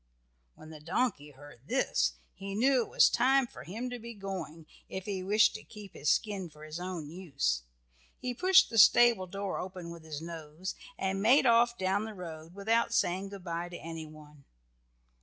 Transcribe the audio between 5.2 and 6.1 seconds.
wished to keep his